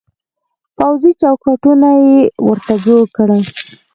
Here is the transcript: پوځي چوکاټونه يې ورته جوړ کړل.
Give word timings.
پوځي 0.77 1.11
چوکاټونه 1.21 1.89
يې 2.03 2.17
ورته 2.47 2.73
جوړ 2.85 3.03
کړل. 3.15 3.41